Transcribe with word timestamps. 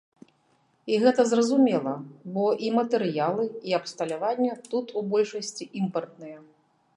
І 0.93 0.95
гэта 1.03 1.21
зразумела, 1.31 1.93
бо 2.37 2.45
і 2.69 2.71
матэрыялы, 2.77 3.45
і 3.73 3.77
абсталяванне 3.79 4.49
тут 4.73 4.87
у 5.03 5.05
большасці 5.13 5.69
імпартныя. 5.83 6.39